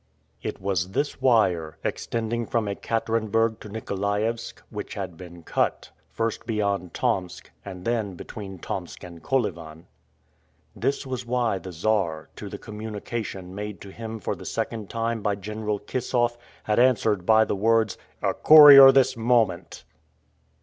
[0.41, 6.95] It was this wire, extending from Ekaterenburg to Nikolaevsk, which had been cut, first beyond
[6.95, 9.85] Tomsk, and then between Tomsk and Kolyvan.
[10.75, 15.21] This was why the Czar, to the communication made to him for the second time
[15.21, 19.83] by General Kissoff, had answered by the words, "A courier this moment!"